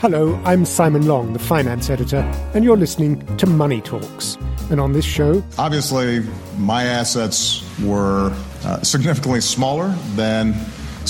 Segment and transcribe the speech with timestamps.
[0.00, 2.18] Hello, I'm Simon Long, the finance editor,
[2.54, 4.38] and you're listening to Money Talks.
[4.70, 5.42] And on this show...
[5.58, 6.24] Obviously,
[6.56, 10.54] my assets were uh, significantly smaller than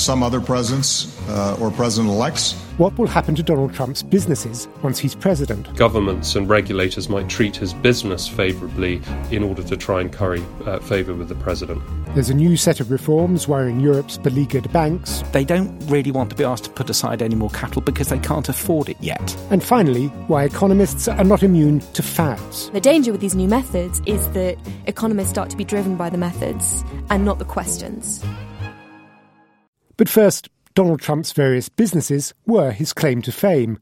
[0.00, 2.54] some other presidents uh, or president elects.
[2.78, 5.74] What will happen to Donald Trump's businesses once he's president?
[5.74, 10.78] Governments and regulators might treat his business favourably in order to try and curry uh,
[10.78, 11.82] favour with the president.
[12.14, 15.24] There's a new set of reforms worrying Europe's beleaguered banks.
[15.32, 18.18] They don't really want to be asked to put aside any more capital because they
[18.20, 19.36] can't afford it yet.
[19.50, 22.70] And finally, why economists are not immune to fads.
[22.70, 26.18] The danger with these new methods is that economists start to be driven by the
[26.18, 28.24] methods and not the questions.
[29.98, 33.80] But first, Donald Trump's various businesses were his claim to fame.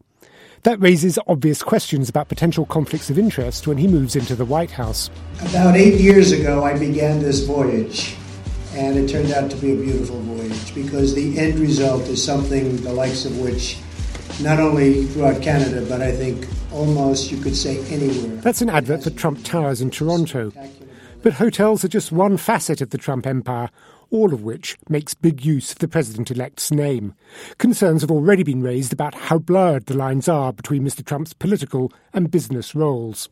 [0.63, 4.71] That raises obvious questions about potential conflicts of interest when he moves into the White
[4.71, 5.11] House.
[5.43, 8.17] About eight years ago, I began this voyage,
[8.73, 12.77] and it turned out to be a beautiful voyage because the end result is something
[12.79, 13.79] the likes of which
[14.41, 18.37] not only throughout Canada, but I think almost you could say anywhere.
[18.37, 20.51] That's an advert for Trump Towers in Toronto.
[21.27, 23.69] But hotels are just one facet of the Trump empire,
[24.11, 27.15] all of which makes big use of the president elect's name.
[27.59, 31.05] Concerns have already been raised about how blurred the lines are between Mr.
[31.05, 33.29] Trump's political and business roles.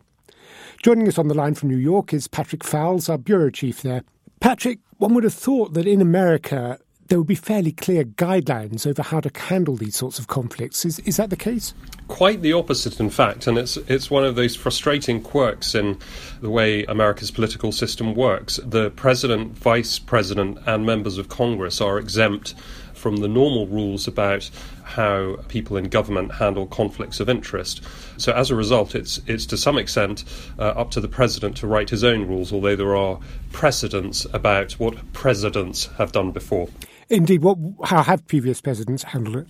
[0.83, 4.03] Joining us on the line from New York is Patrick Foulis, our bureau chief there.
[4.41, 6.81] Patrick, one would have thought that in America
[7.15, 10.85] there would be fairly clear guidelines over how to handle these sorts of conflicts.
[10.85, 11.73] Is, is that the case?
[12.09, 15.97] Quite the opposite, in fact, and it's it's one of those frustrating quirks in
[16.41, 18.59] the way America's political system works.
[18.65, 22.57] The president, vice president, and members of Congress are exempt
[22.95, 24.51] from the normal rules about
[24.83, 27.81] how people in government handle conflicts of interest.
[28.17, 30.25] So as a result, it's it's to some extent
[30.59, 33.21] uh, up to the president to write his own rules, although there are
[33.53, 36.69] precedents about what presidents have done before.
[37.11, 39.47] Indeed, what, how have previous presidents handled it?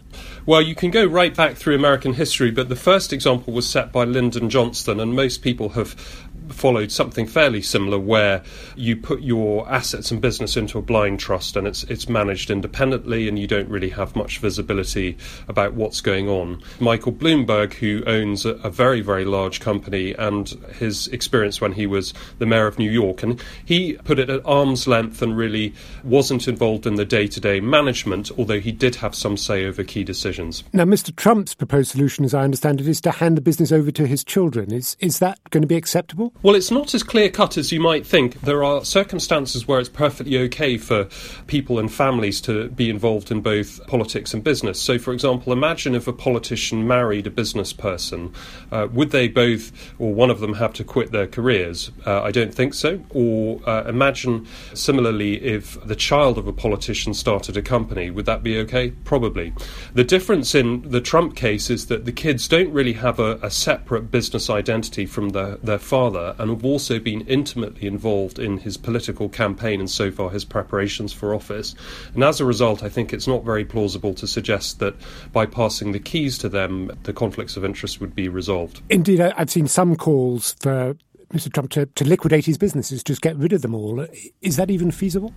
[0.46, 3.92] Well, you can go right back through American history, but the first example was set
[3.92, 5.94] by Lyndon Johnson, and most people have
[6.48, 8.42] followed something fairly similar where
[8.76, 13.28] you put your assets and business into a blind trust and it's it's managed independently
[13.28, 15.16] and you don't really have much visibility
[15.48, 16.62] about what's going on.
[16.80, 21.86] Michael Bloomberg who owns a, a very very large company and his experience when he
[21.86, 25.74] was the mayor of New York and he put it at arm's length and really
[26.02, 30.64] wasn't involved in the day-to-day management although he did have some say over key decisions.
[30.72, 33.90] Now Mr Trump's proposed solution as I understand it is to hand the business over
[33.90, 34.72] to his children.
[34.72, 36.33] Is is that going to be acceptable?
[36.44, 38.42] Well, it's not as clear cut as you might think.
[38.42, 41.08] There are circumstances where it's perfectly okay for
[41.46, 44.78] people and families to be involved in both politics and business.
[44.78, 48.34] So, for example, imagine if a politician married a business person.
[48.70, 51.90] Uh, would they both, or one of them, have to quit their careers?
[52.06, 53.02] Uh, I don't think so.
[53.08, 58.10] Or uh, imagine, similarly, if the child of a politician started a company.
[58.10, 58.90] Would that be okay?
[59.04, 59.54] Probably.
[59.94, 63.50] The difference in the Trump case is that the kids don't really have a, a
[63.50, 68.56] separate business identity from their, their father Uh, and have also been intimately involved in
[68.56, 71.74] his political campaign and so far his preparations for office.
[72.14, 74.94] And as a result, I think it's not very plausible to suggest that
[75.32, 78.80] by passing the keys to them, the conflicts of interest would be resolved.
[78.88, 80.96] Indeed, I've seen some calls for
[81.34, 81.52] Mr.
[81.52, 84.06] Trump to, to liquidate his businesses, just get rid of them all.
[84.40, 85.34] Is that even feasible?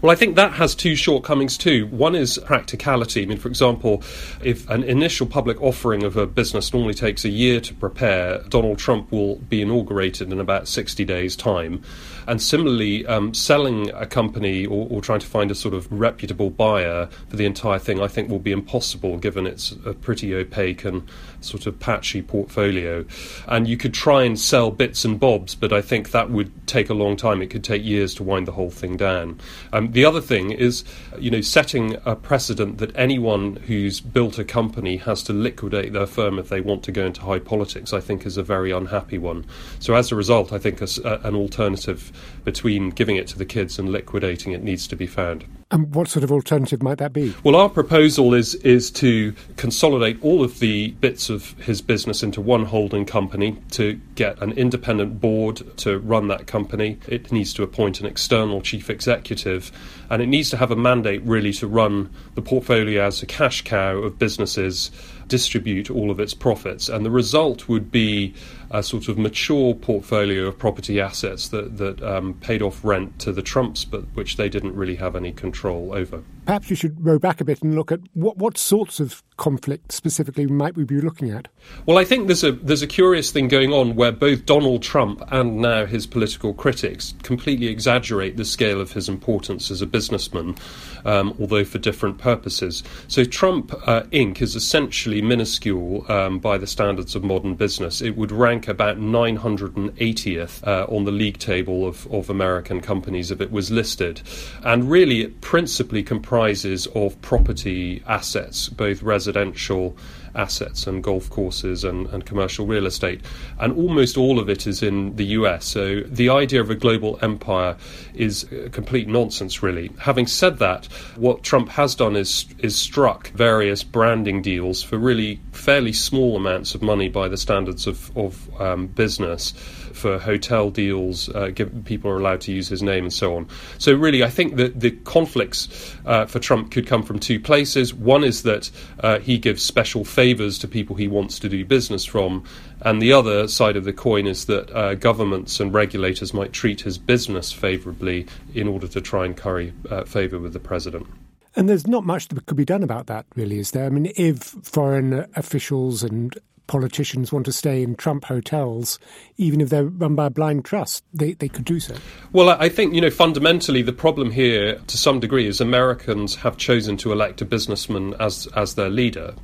[0.00, 1.86] Well, I think that has two shortcomings too.
[1.86, 3.22] One is practicality.
[3.22, 4.02] I mean, for example,
[4.42, 8.78] if an initial public offering of a business normally takes a year to prepare, Donald
[8.78, 11.82] Trump will be inaugurated in about 60 days' time.
[12.26, 16.50] And similarly, um, selling a company or, or, trying to find a sort of reputable
[16.50, 20.84] buyer for the entire thing, I think will be impossible given it's a pretty opaque
[20.84, 21.02] and
[21.40, 23.04] sort of patchy portfolio.
[23.48, 26.88] And you could try and sell bits and bobs, but I think that would take
[26.88, 27.42] a long time.
[27.42, 29.40] It could take years to wind the whole thing down.
[29.72, 30.84] Um, the other thing is,
[31.18, 36.06] you know, setting a precedent that anyone who's built a company has to liquidate their
[36.06, 39.18] firm if they want to go into high politics, I think is a very unhappy
[39.18, 39.44] one.
[39.80, 42.11] So as a result, I think a, an alternative
[42.44, 45.44] between giving it to the kids and liquidating it needs to be found.
[45.72, 47.34] And what sort of alternative might that be?
[47.42, 52.42] Well, our proposal is is to consolidate all of the bits of his business into
[52.42, 56.98] one holding company to get an independent board to run that company.
[57.08, 59.72] It needs to appoint an external chief executive,
[60.10, 63.62] and it needs to have a mandate really to run the portfolio as a cash
[63.62, 64.90] cow of businesses
[65.32, 66.90] distribute all of its profits.
[66.90, 68.34] And the result would be
[68.70, 73.32] a sort of mature portfolio of property assets that, that um, paid off rent to
[73.32, 76.22] the Trumps, but which they didn't really have any control over.
[76.44, 79.92] Perhaps you should row back a bit and look at what, what sorts of conflict
[79.92, 81.48] specifically might we be looking at?
[81.86, 85.22] Well, I think there's a there's a curious thing going on where both Donald Trump
[85.30, 90.56] and now his political critics completely exaggerate the scale of his importance as a businessman,
[91.04, 92.82] um, although for different purposes.
[93.06, 94.42] So Trump uh, Inc.
[94.42, 98.00] is essentially minuscule um, by the standards of modern business.
[98.00, 103.40] It would rank about 980th uh, on the league table of, of American companies if
[103.40, 104.22] it was listed,
[104.64, 109.94] and really it principally comprises comprises of property assets, both residential
[110.34, 113.20] assets and golf courses and, and, commercial real estate.
[113.60, 115.66] And almost all of it is in the US.
[115.66, 117.76] So the idea of a global empire
[118.14, 119.90] is complete nonsense, really.
[119.98, 120.86] Having said that,
[121.16, 126.74] what Trump has done is, is struck various branding deals for really fairly small amounts
[126.74, 129.52] of money by the standards of, of um, business
[129.94, 133.46] for hotel deals, uh, give, people are allowed to use his name and so on.
[133.78, 137.94] So, really, I think that the conflicts uh, for Trump could come from two places.
[137.94, 142.04] One is that uh, he gives special favors to people he wants to do business
[142.04, 142.44] from,
[142.80, 146.80] and the other side of the coin is that uh, governments and regulators might treat
[146.80, 151.06] his business favorably in order to try and curry uh, favor with the president.
[151.54, 153.84] And there's not much that could be done about that, really, is there?
[153.84, 156.36] I mean, if foreign officials and
[156.72, 158.98] politicians want to stay in Trump hotels,
[159.36, 161.94] even if they're run by a blind trust, they, they could do so.
[162.32, 166.56] Well, I think, you know, fundamentally the problem here to some degree is Americans have
[166.56, 169.34] chosen to elect a businessman as, as their leader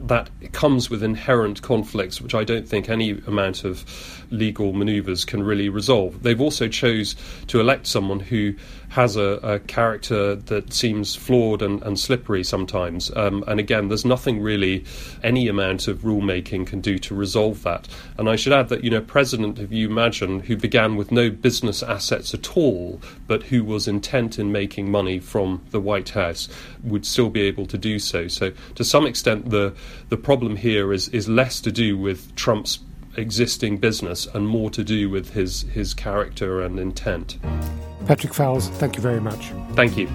[0.00, 5.44] that comes with inherent conflicts, which I don't think any amount of legal manoeuvres can
[5.44, 6.24] really resolve.
[6.24, 7.14] They've also chose
[7.46, 8.54] to elect someone who
[8.92, 13.10] has a, a character that seems flawed and, and slippery sometimes.
[13.16, 14.84] Um, and again, there's nothing really
[15.22, 17.88] any amount of rulemaking can do to resolve that.
[18.18, 21.30] And I should add that, you know, President, if you imagine, who began with no
[21.30, 26.50] business assets at all, but who was intent in making money from the White House,
[26.84, 28.28] would still be able to do so.
[28.28, 29.74] So, to some extent, the
[30.10, 32.78] the problem here is is less to do with Trump's
[33.16, 37.38] existing business and more to do with his his character and intent.
[38.06, 39.52] Patrick Foulis, thank you very much.
[39.74, 40.08] Thank you.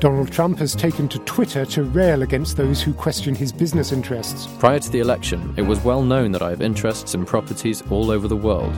[0.00, 4.46] Donald Trump has taken to Twitter to rail against those who question his business interests.
[4.60, 8.12] Prior to the election, it was well known that I have interests in properties all
[8.12, 8.72] over the world.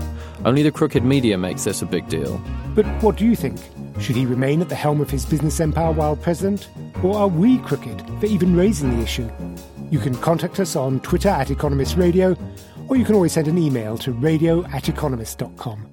[0.47, 2.41] Only the crooked media makes this a big deal.
[2.75, 3.59] But what do you think?
[4.01, 6.71] Should he remain at the helm of his business empire while president?
[7.05, 9.31] Or are we crooked for even raising the issue?
[9.91, 12.35] You can contact us on Twitter at Economist Radio,
[12.91, 15.87] or you can always send an email to radio at economist.com.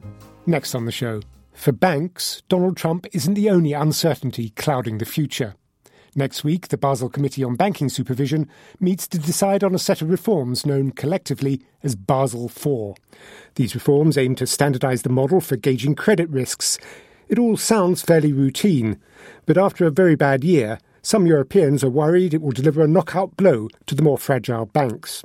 [0.48, 1.22] Next on the show.
[1.54, 5.54] For banks, Donald Trump isn't the only uncertainty clouding the future.
[6.16, 8.50] Next week, the Basel Committee on Banking Supervision
[8.80, 12.96] meets to decide on a set of reforms known collectively as Basel IV.
[13.54, 16.80] These reforms aim to standardize the model for gauging credit risks.
[17.30, 19.00] It all sounds fairly routine,
[19.46, 23.38] but after a very bad year, some Europeans are worried it will deliver a knockout
[23.38, 25.24] blow to the more fragile banks.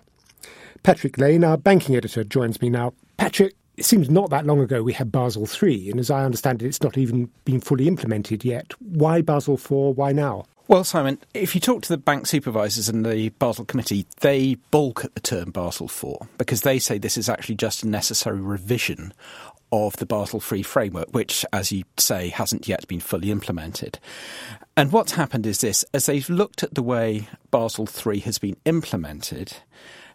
[0.82, 2.92] Patrick Lane, our banking editor, joins me now.
[3.16, 6.62] Patrick, it seems not that long ago we had Basel III, and as I understand
[6.62, 8.72] it, it's not even been fully implemented yet.
[8.80, 9.96] Why Basel IV?
[9.96, 10.44] Why now?
[10.68, 15.04] Well, Simon, if you talk to the bank supervisors and the Basel Committee, they balk
[15.04, 19.12] at the term Basel IV because they say this is actually just a necessary revision
[19.72, 23.98] of the Basel III framework, which, as you say, hasn't yet been fully implemented.
[24.76, 28.56] And what's happened is this as they've looked at the way Basel III has been
[28.64, 29.54] implemented,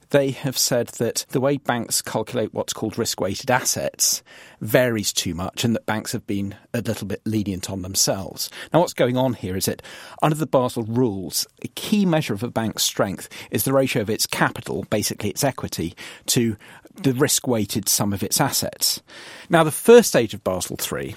[0.09, 4.23] they have said that the way banks calculate what's called risk weighted assets
[4.61, 8.49] varies too much and that banks have been a little bit lenient on themselves.
[8.73, 9.81] Now, what's going on here is that
[10.21, 14.09] under the Basel rules, a key measure of a bank's strength is the ratio of
[14.09, 15.95] its capital, basically its equity,
[16.27, 16.57] to
[16.95, 19.01] the risk weighted sum of its assets.
[19.49, 21.15] Now, the first stage of Basel III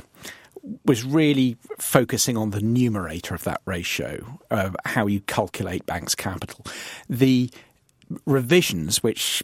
[0.85, 6.67] was really focusing on the numerator of that ratio, uh, how you calculate banks' capital.
[7.09, 7.51] The
[8.27, 9.43] revisions, which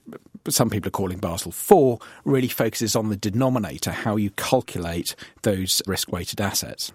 [0.49, 5.83] some people are calling Basel IV, really focuses on the denominator, how you calculate those
[5.87, 6.93] risk weighted assets.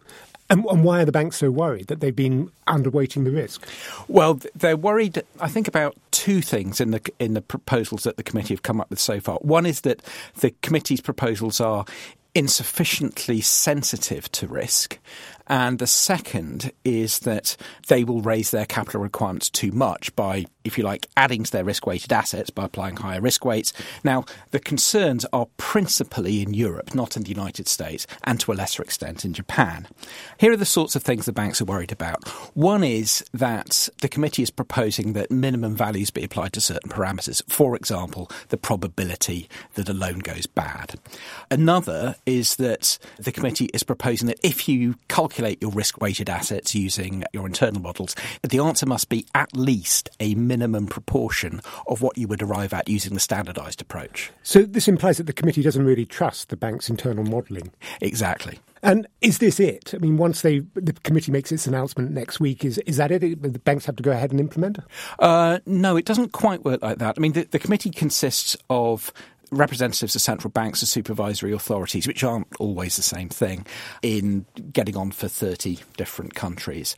[0.50, 3.66] And, and, why are the banks so worried that they've been underweighting the risk?
[4.10, 8.24] Well, they're worried, I think, about two things in the in the proposals that the
[8.24, 9.38] committee have come up with so far.
[9.38, 10.02] One is that
[10.42, 11.86] the committee's proposals are
[12.36, 15.00] insufficiently sensitive to risk,
[15.52, 17.58] And the second is that
[17.90, 21.66] they will raise their capital requirements too much by, if you like, adding to their
[21.66, 23.74] risk weighted assets by applying higher risk weights.
[24.02, 28.56] Now, the concerns are principally in Europe, not in the United States, and to a
[28.56, 29.90] lesser extent in Japan.
[30.38, 32.30] Here are the sorts of things the banks are worried about.
[32.56, 37.42] One is that the committee is proposing that minimum values be applied to certain parameters.
[37.52, 40.98] For example, the probability that a loan goes bad.
[41.50, 46.76] Another is that the committee is proposing that if you calculate your risk weighted assets
[46.76, 48.16] using your internal models,
[48.48, 52.88] the answer must be at least a minimum proportion of what you would arrive at
[52.88, 54.32] using the standardized approach.
[54.44, 57.72] So this implies that the committee doesn't really trust the bank's internal modelling.
[58.02, 58.60] Exactly.
[58.84, 59.94] And is this it?
[59.94, 63.20] I mean, once they the committee makes its announcement next week, is is that it?
[63.42, 64.80] The banks have to go ahead and implement?
[65.20, 67.14] Uh, no, it doesn't quite work like that.
[67.16, 69.14] I mean, the, the committee consists of
[69.52, 73.66] representatives of central banks and supervisory authorities, which aren't always the same thing,
[74.02, 76.96] in getting on for 30 different countries.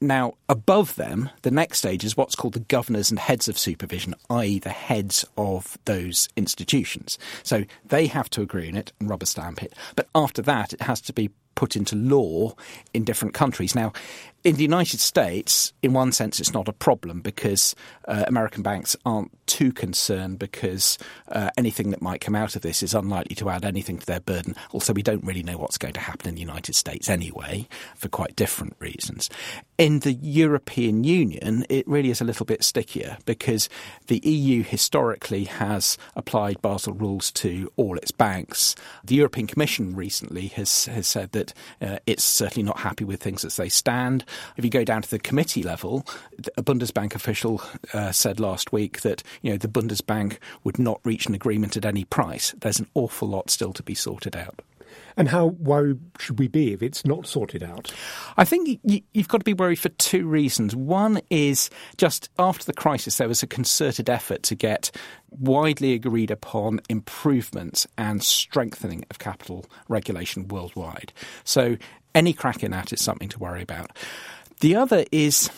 [0.00, 4.14] Now, above them, the next stage is what's called the governors and heads of supervision,
[4.28, 7.18] i.e., the heads of those institutions.
[7.42, 9.72] So they have to agree on it and rubber stamp it.
[9.96, 12.54] But after that, it has to be put into law
[12.92, 13.74] in different countries.
[13.74, 13.92] Now,
[14.44, 17.74] in the United States, in one sense, it's not a problem because
[18.06, 20.98] uh, American banks aren't too concerned because
[21.28, 24.20] uh, anything that might come out of this is unlikely to add anything to their
[24.20, 24.54] burden.
[24.72, 28.08] Also, we don't really know what's going to happen in the United States anyway, for
[28.08, 29.30] quite different reasons.
[29.78, 33.70] In the European Union, it really is a little bit stickier because
[34.08, 38.74] the EU historically has applied Basel rules to all its banks.
[39.04, 43.42] The European Commission recently has, has said that uh, it's certainly not happy with things
[43.42, 44.24] as they stand.
[44.56, 46.06] If you go down to the committee level,
[46.56, 47.62] a Bundesbank official
[47.92, 51.84] uh, said last week that you know the Bundesbank would not reach an agreement at
[51.84, 52.54] any price.
[52.58, 54.60] There's an awful lot still to be sorted out.
[55.16, 57.92] And how worried should we be if it's not sorted out?
[58.36, 60.74] I think you've got to be worried for two reasons.
[60.74, 64.90] One is just after the crisis, there was a concerted effort to get
[65.30, 71.12] widely agreed upon improvements and strengthening of capital regulation worldwide.
[71.44, 71.76] So
[72.14, 73.96] any crack in that is something to worry about.
[74.60, 75.50] The other is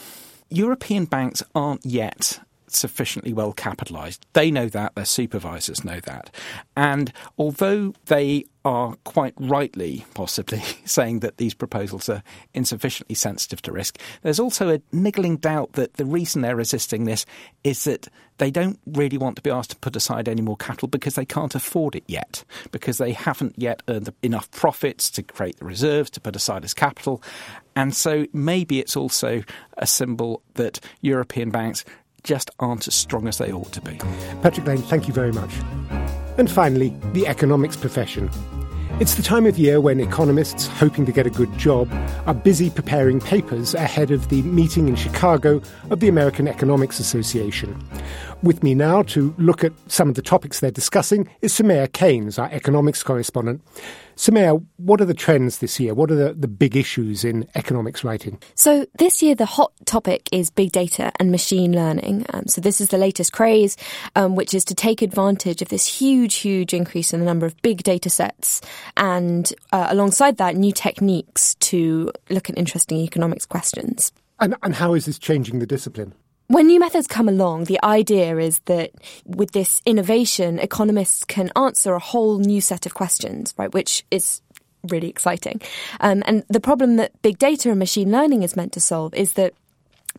[0.50, 4.26] European banks aren't yet sufficiently well capitalised.
[4.32, 6.30] They know that, their supervisors know that.
[6.76, 13.72] And although they are quite rightly, possibly, saying that these proposals are insufficiently sensitive to
[13.72, 17.24] risk, there's also a niggling doubt that the reason they're resisting this
[17.62, 18.08] is that
[18.38, 21.24] they don't really want to be asked to put aside any more capital because they
[21.24, 26.10] can't afford it yet, because they haven't yet earned enough profits to create the reserves
[26.10, 27.22] to put aside as capital.
[27.74, 29.42] And so maybe it's also
[29.78, 31.84] a symbol that European banks
[32.26, 33.96] just aren't as strong as they ought to be.
[34.42, 35.50] Patrick Lane, thank you very much.
[36.36, 38.28] And finally, the economics profession.
[38.98, 41.88] It's the time of year when economists hoping to get a good job
[42.26, 47.78] are busy preparing papers ahead of the meeting in Chicago of the American Economics Association.
[48.42, 52.38] With me now to look at some of the topics they're discussing is Soumaya Keynes,
[52.38, 53.62] our economics correspondent.
[54.16, 55.94] Soumaya, what are the trends this year?
[55.94, 58.38] What are the, the big issues in economics writing?
[58.54, 62.26] So, this year, the hot topic is big data and machine learning.
[62.34, 63.76] Um, so, this is the latest craze,
[64.16, 67.60] um, which is to take advantage of this huge, huge increase in the number of
[67.62, 68.60] big data sets
[68.98, 74.12] and uh, alongside that, new techniques to look at interesting economics questions.
[74.38, 76.14] And, and how is this changing the discipline?
[76.48, 78.92] When new methods come along, the idea is that
[79.24, 84.42] with this innovation, economists can answer a whole new set of questions, right, which is
[84.88, 85.60] really exciting.
[86.00, 89.32] Um, and the problem that big data and machine learning is meant to solve is
[89.32, 89.54] that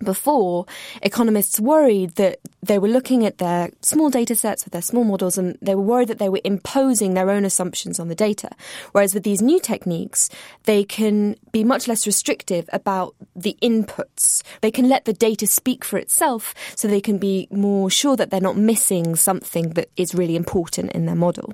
[0.03, 0.65] before,
[1.01, 5.37] economists worried that they were looking at their small data sets with their small models
[5.37, 8.49] and they were worried that they were imposing their own assumptions on the data.
[8.91, 10.29] Whereas with these new techniques,
[10.63, 14.43] they can be much less restrictive about the inputs.
[14.61, 18.29] They can let the data speak for itself so they can be more sure that
[18.29, 21.53] they're not missing something that is really important in their model.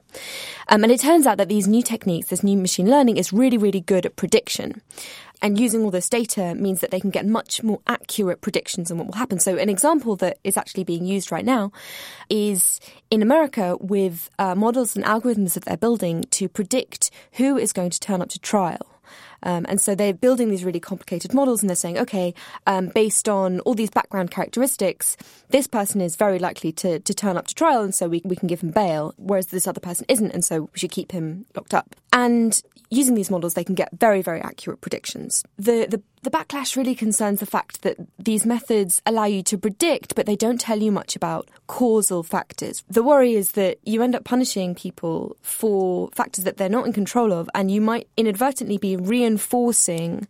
[0.70, 3.58] Um, and it turns out that these new techniques, this new machine learning, is really,
[3.58, 4.82] really good at prediction.
[5.42, 8.98] And using all this data means that they can get much more accurate predictions on
[8.98, 9.40] what will happen.
[9.40, 11.72] So, an example that is actually being used right now
[12.30, 12.80] is
[13.12, 17.90] in America with uh, models and algorithms that they're building to predict who is going
[17.90, 18.93] to turn up to trial.
[19.44, 22.34] Um, and so they're building these really complicated models and they're saying, okay,
[22.68, 25.18] um, based on all these background characteristics,
[25.50, 28.36] this person is very likely to, to turn up to trial and so we, we
[28.36, 31.46] can give him bail, whereas this other person isn't and so we should keep him
[31.56, 31.96] locked up.
[32.12, 35.44] And using these models, they can get very, very accurate predictions.
[35.58, 40.16] The, the the backlash really concerns the fact that these methods allow you to predict,
[40.16, 42.84] but they don't tell you much about causal factors.
[42.90, 46.94] The worry is that you end up punishing people for factors that they're not in
[46.94, 50.26] control of, and you might inadvertently be reinforcing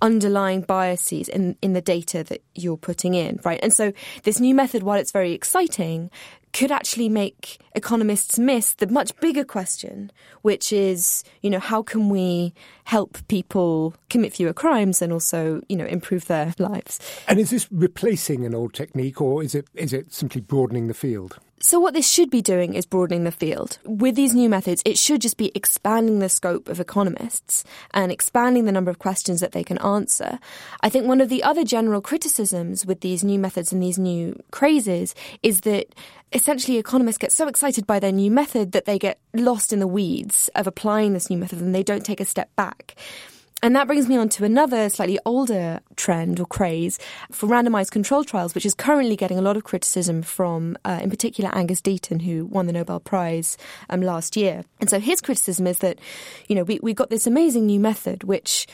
[0.00, 3.60] underlying biases in, in the data that you're putting in, right?
[3.62, 6.10] And so this new method, while it's very exciting,
[6.54, 10.10] could actually make economists miss the much bigger question,
[10.42, 15.76] which is, you know, how can we help people commit fewer crimes and also, you
[15.76, 17.00] know, improve their lives?
[17.28, 20.94] And is this replacing an old technique or is it is it simply broadening the
[20.94, 21.38] field?
[21.64, 23.78] So, what this should be doing is broadening the field.
[23.86, 28.66] With these new methods, it should just be expanding the scope of economists and expanding
[28.66, 30.38] the number of questions that they can answer.
[30.82, 34.38] I think one of the other general criticisms with these new methods and these new
[34.50, 35.94] crazes is that
[36.34, 39.86] essentially economists get so excited by their new method that they get lost in the
[39.86, 42.94] weeds of applying this new method and they don't take a step back.
[43.64, 46.98] And that brings me on to another slightly older trend or craze
[47.32, 51.08] for randomized control trials, which is currently getting a lot of criticism from, uh, in
[51.08, 53.56] particular, Angus Deaton, who won the Nobel Prize
[53.88, 54.64] um, last year.
[54.80, 55.98] And so his criticism is that,
[56.46, 58.66] you know, we, we got this amazing new method which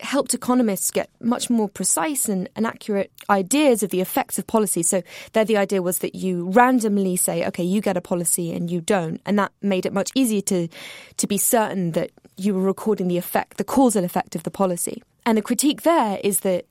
[0.00, 4.82] helped economists get much more precise and, and, accurate ideas of the effects of policy.
[4.82, 5.02] So
[5.32, 8.80] there the idea was that you randomly say, okay, you get a policy and you
[8.80, 9.20] don't.
[9.26, 10.68] And that made it much easier to
[11.16, 15.02] to be certain that you were recording the effect, the causal effect of the policy.
[15.26, 16.66] And the critique there is that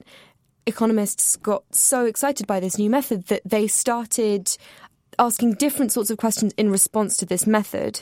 [0.66, 4.58] economists got so excited by this new method that they started
[5.20, 8.02] asking different sorts of questions in response to this method.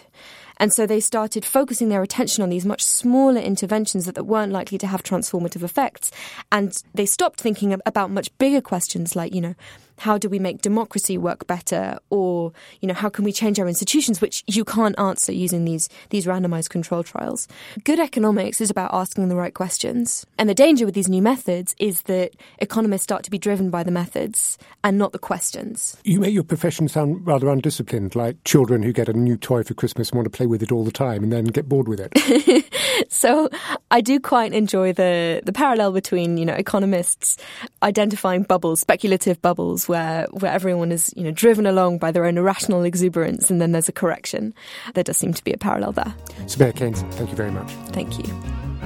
[0.57, 4.51] And so they started focusing their attention on these much smaller interventions that, that weren't
[4.51, 6.11] likely to have transformative effects.
[6.51, 9.55] And they stopped thinking about much bigger questions like, you know,
[9.97, 11.97] how do we make democracy work better?
[12.09, 15.89] Or you know how can we change our institutions which you can't answer using these
[16.09, 17.47] these randomized control trials?
[17.83, 20.25] Good economics is about asking the right questions.
[20.37, 23.83] And the danger with these new methods is that economists start to be driven by
[23.83, 25.97] the methods and not the questions.
[26.03, 29.73] You make your profession sound rather undisciplined like children who get a new toy for
[29.73, 31.99] christmas and want to play with it all the time and then get bored with
[31.99, 32.65] it.
[33.09, 33.49] So
[33.91, 37.37] i do quite enjoy the the parallel between you know economists
[37.83, 42.37] identifying bubbles speculative bubbles where where everyone is you know driven along by their own
[42.37, 44.53] irrational exuberance, and then there's a correction.
[44.93, 46.13] There does seem to be a parallel there.
[46.45, 47.71] Soumaya Keynes, thank you very much.
[47.91, 48.33] Thank you.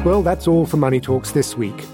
[0.04, 1.86] Well, that's all for Money Talks this week.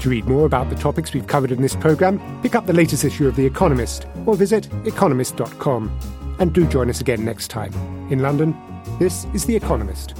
[0.00, 3.04] To read more about the topics we've covered in this programme, pick up the latest
[3.04, 6.36] issue of The Economist or visit economist.com.
[6.40, 7.72] And do join us again next time.
[8.10, 8.56] In London,
[8.98, 10.14] this is The Economist.